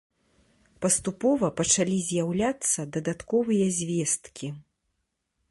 Паступова 0.85 1.47
пачалі 1.59 1.99
з'яўляцца 2.07 2.79
дадатковыя 2.97 3.65
звесткі. 3.83 4.47